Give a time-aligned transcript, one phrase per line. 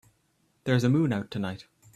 [0.63, 1.67] There's a moon out tonight.